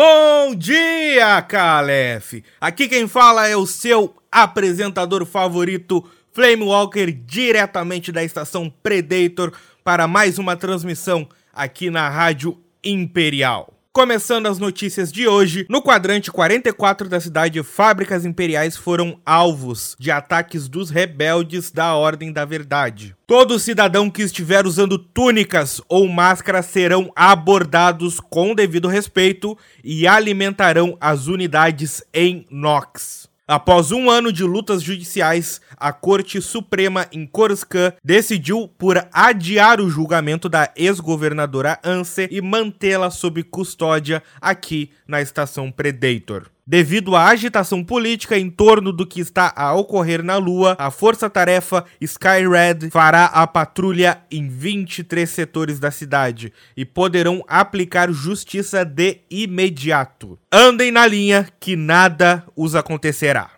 [0.00, 2.44] Bom dia, Calef!
[2.60, 10.06] Aqui quem fala é o seu apresentador favorito, Flame Walker, diretamente da estação Predator, para
[10.06, 13.77] mais uma transmissão aqui na Rádio Imperial.
[13.92, 20.10] Começando as notícias de hoje, no quadrante 44 da cidade, fábricas imperiais foram alvos de
[20.10, 23.16] ataques dos rebeldes da Ordem da Verdade.
[23.26, 30.96] Todo cidadão que estiver usando túnicas ou máscaras serão abordados com devido respeito e alimentarão
[31.00, 33.27] as unidades em Nox.
[33.50, 39.88] Após um ano de lutas judiciais, a Corte Suprema em Coruscant decidiu por adiar o
[39.88, 46.50] julgamento da ex-governadora Anse e mantê-la sob custódia aqui na estação Predator.
[46.70, 51.82] Devido à agitação política em torno do que está a ocorrer na Lua, a força-tarefa
[51.98, 60.38] Skyred fará a patrulha em 23 setores da cidade e poderão aplicar justiça de imediato.
[60.52, 63.57] Andem na linha que nada os acontecerá.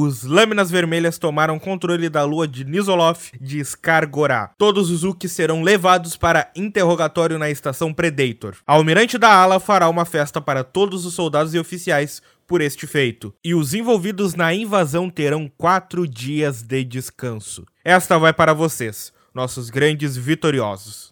[0.00, 4.52] Os Lâminas Vermelhas tomaram controle da lua de Nizoloth de Skargorá.
[4.56, 8.54] Todos os Uki serão levados para interrogatório na estação Predator.
[8.64, 12.86] A almirante da ala fará uma festa para todos os soldados e oficiais por este
[12.86, 17.66] feito, e os envolvidos na invasão terão quatro dias de descanso.
[17.84, 21.10] Esta vai para vocês, nossos grandes vitoriosos.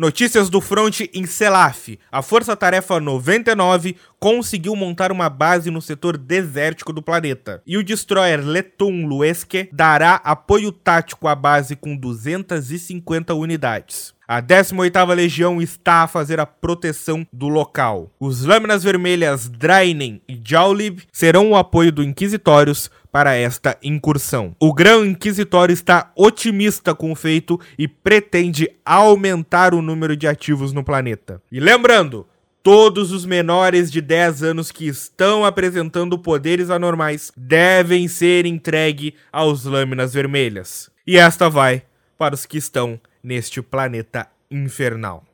[0.00, 1.98] Notícias do front em Selaf.
[2.10, 7.62] A Força Tarefa 99 conseguiu montar uma base no setor desértico do planeta.
[7.66, 14.14] E o destroyer Leton Lueske dará apoio tático à base com 250 unidades.
[14.26, 18.12] A 18ª Legião está a fazer a proteção do local.
[18.20, 24.54] Os Lâminas Vermelhas Drainen e Jaulib serão o apoio do Inquisitórios para esta incursão.
[24.60, 30.72] O Grão Inquisitório está otimista com o feito e pretende aumentar o número de ativos
[30.72, 31.42] no planeta.
[31.50, 32.26] E lembrando,
[32.62, 39.64] Todos os menores de 10 anos que estão apresentando poderes anormais devem ser entregue aos
[39.64, 40.90] Lâminas Vermelhas.
[41.06, 41.82] E esta vai
[42.18, 45.24] para os que estão neste planeta infernal.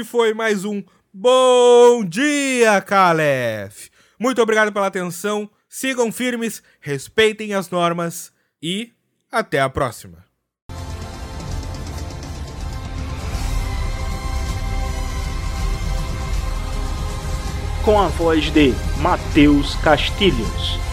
[0.00, 3.90] Este foi mais um Bom Dia, Calef!
[4.18, 8.92] Muito obrigado pela atenção, sigam firmes, respeitem as normas e
[9.30, 10.24] até a próxima.
[17.84, 20.89] Com a voz de Matheus Castilhos.